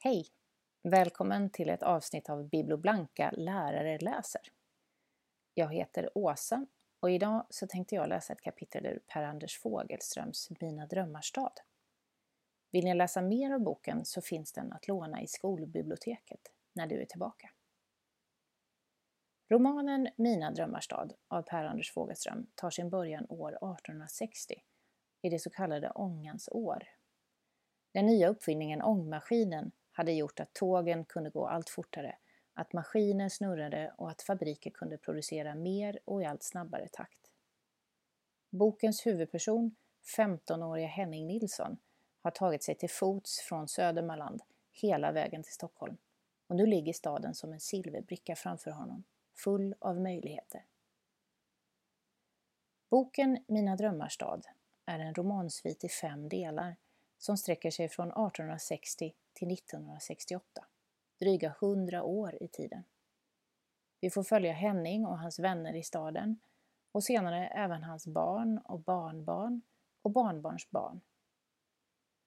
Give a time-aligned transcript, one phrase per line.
[0.00, 0.26] Hej!
[0.82, 4.40] Välkommen till ett avsnitt av Bibloblanka Lärare läser.
[5.54, 6.66] Jag heter Åsa
[7.00, 11.52] och idag så tänkte jag läsa ett kapitel ur Per-Anders Fogelströms Mina drömmars stad.
[12.70, 16.40] Vill ni läsa mer av boken så finns den att låna i skolbiblioteket
[16.72, 17.50] när du är tillbaka.
[19.50, 24.54] Romanen Mina drömmars stad av Per-Anders Fogelström tar sin början år 1860
[25.22, 26.88] i det så kallade ångans år.
[27.92, 32.16] Den nya uppfinningen ångmaskinen hade gjort att tågen kunde gå allt fortare,
[32.54, 37.30] att maskiner snurrade och att fabriker kunde producera mer och i allt snabbare takt.
[38.50, 39.76] Bokens huvudperson,
[40.16, 41.78] 15-åriga Henning Nilsson,
[42.22, 45.96] har tagit sig till fots från Södermanland hela vägen till Stockholm
[46.46, 49.04] och nu ligger staden som en silverbricka framför honom,
[49.44, 50.64] full av möjligheter.
[52.90, 54.46] Boken Mina drömmars stad
[54.86, 56.76] är en romansvit i fem delar
[57.18, 60.66] som sträcker sig från 1860 till 1968,
[61.20, 62.84] dryga hundra år i tiden.
[64.00, 66.40] Vi får följa Henning och hans vänner i staden
[66.92, 69.62] och senare även hans barn och barnbarn
[70.02, 71.00] och barnbarns barn.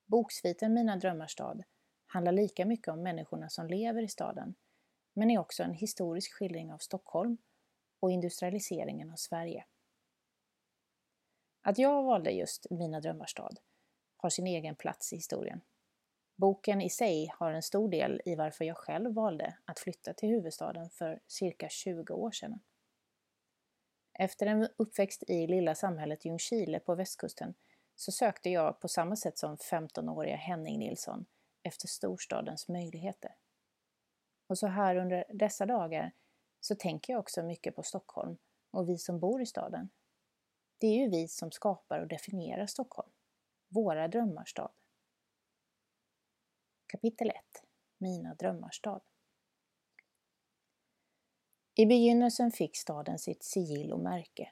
[0.06, 1.64] Boksviten Mina drömmars stad
[2.06, 4.56] handlar lika mycket om människorna som lever i staden,
[5.14, 7.38] men är också en historisk skildring av Stockholm
[8.00, 9.66] och industrialiseringen av Sverige.
[11.62, 13.60] Att jag valde just Mina drömmars stad
[14.22, 15.62] har sin egen plats i historien.
[16.36, 20.30] Boken i sig har en stor del i varför jag själv valde att flytta till
[20.30, 22.60] huvudstaden för cirka 20 år sedan.
[24.14, 27.54] Efter en uppväxt i lilla samhället Ljungskile på västkusten
[27.96, 31.26] så sökte jag på samma sätt som 15-åriga Henning Nilsson
[31.64, 33.36] efter storstadens möjligheter.
[34.48, 36.12] Och så här under dessa dagar
[36.60, 38.38] så tänker jag också mycket på Stockholm
[38.72, 39.90] och vi som bor i staden.
[40.78, 43.10] Det är ju vi som skapar och definierar Stockholm,
[43.72, 44.72] våra drömmarstad.
[46.88, 47.36] Kapitel 1
[47.98, 49.02] Mina drömmarstad
[51.76, 54.52] I begynnelsen fick staden sitt sigill och märke,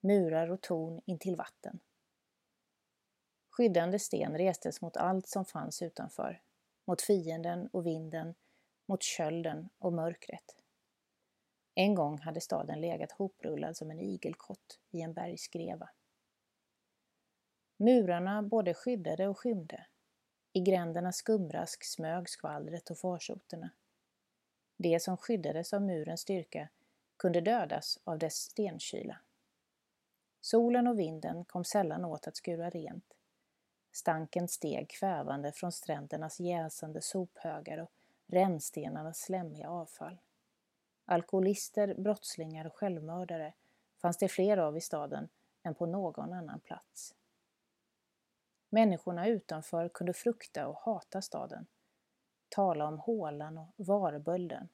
[0.00, 1.80] murar och torn intill vatten.
[3.50, 6.42] Skyddande sten restes mot allt som fanns utanför,
[6.86, 8.34] mot fienden och vinden,
[8.86, 10.56] mot kölden och mörkret.
[11.74, 15.90] En gång hade staden legat hoprullad som en igelkott i en bergsgreva.
[17.82, 19.86] Murarna både skyddade och skymde.
[20.52, 23.70] I grändernas skumrask smög skvallret och farsoterna.
[24.76, 26.68] Det som skyddades av murens styrka
[27.16, 29.18] kunde dödas av dess stenkyla.
[30.40, 33.14] Solen och vinden kom sällan åt att skura rent.
[33.92, 37.90] Stanken steg kvävande från strändernas jäsande sophögar och
[38.26, 40.20] rännstenarnas slemmiga avfall.
[41.04, 43.52] Alkoholister, brottslingar och självmördare
[43.96, 45.28] fanns det fler av i staden
[45.62, 47.14] än på någon annan plats.
[48.74, 51.66] Människorna utanför kunde frukta och hata staden.
[52.48, 54.68] Tala om hålan och varbölden,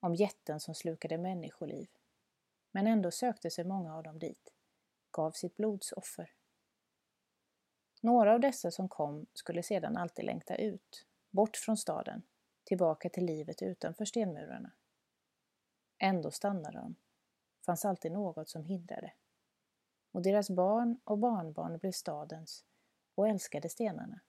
[0.00, 1.88] om jätten som slukade människoliv.
[2.70, 4.52] Men ändå sökte sig många av dem dit,
[5.10, 6.32] gav sitt blodsoffer.
[8.00, 12.22] Några av dessa som kom skulle sedan alltid längta ut, bort från staden,
[12.64, 14.72] tillbaka till livet utanför stenmurarna.
[15.98, 16.94] Ändå stannade de,
[17.66, 19.12] fanns alltid något som hindrade.
[20.12, 22.64] Och deras barn och barnbarn blev stadens
[23.14, 24.20] och älskade stenarna.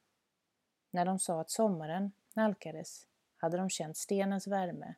[0.92, 3.08] När de sa att sommaren nalkades
[3.38, 4.96] hade de känt stenens värme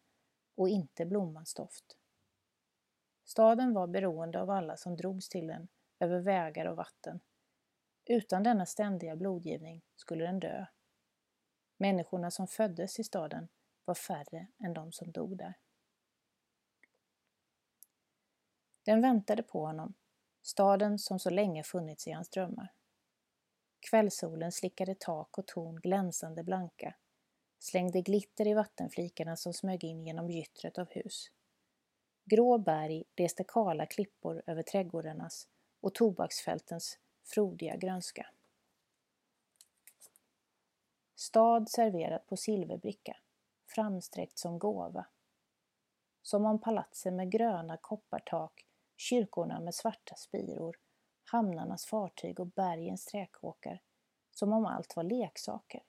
[0.55, 1.97] och inte blommans doft.
[3.23, 5.67] Staden var beroende av alla som drogs till den
[5.99, 7.19] över vägar och vatten.
[8.05, 10.65] Utan denna ständiga blodgivning skulle den dö.
[11.77, 13.47] Människorna som föddes i staden
[13.85, 15.53] var färre än de som dog där.
[18.83, 19.93] Den väntade på honom,
[20.41, 22.73] staden som så länge funnits i hans drömmar.
[23.89, 26.95] Kvällssolen slickade tak och torn glänsande blanka,
[27.59, 31.31] slängde glitter i vattenflikarna som smög in genom gyttret av hus.
[32.25, 35.47] Grå berg reste kala klippor över trädgårdarnas
[35.81, 38.27] och tobaksfältens frodiga grönska.
[41.15, 43.17] Stad serverad på silverbricka,
[43.75, 45.05] framsträckt som gåva.
[46.21, 48.65] Som om palatsen med gröna koppartak,
[48.97, 50.77] kyrkorna med svarta spiror
[51.31, 53.81] hamnarnas fartyg och bergens träkåkar,
[54.31, 55.83] som om allt var leksaker.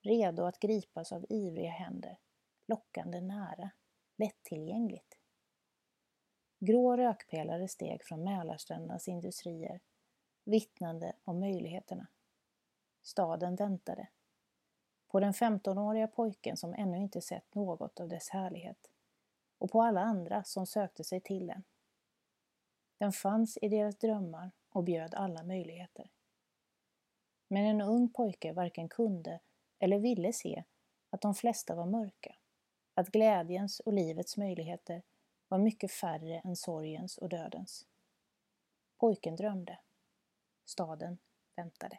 [0.00, 2.18] Redo att gripas av ivriga händer,
[2.66, 3.70] lockande nära,
[4.16, 5.18] lättillgängligt.
[6.58, 9.80] Grå rökpelare steg från Mälarsträndernas industrier,
[10.44, 12.06] vittnande om möjligheterna.
[13.02, 14.08] Staden väntade.
[15.08, 18.90] På den 15-åriga pojken som ännu inte sett något av dess härlighet
[19.58, 21.64] och på alla andra som sökte sig till den.
[23.02, 26.10] Den fanns i deras drömmar och bjöd alla möjligheter.
[27.48, 29.40] Men en ung pojke varken kunde
[29.78, 30.64] eller ville se
[31.10, 32.34] att de flesta var mörka,
[32.94, 35.02] att glädjens och livets möjligheter
[35.48, 37.86] var mycket färre än sorgens och dödens.
[38.98, 39.78] Pojken drömde.
[40.64, 41.18] Staden
[41.56, 41.98] väntade.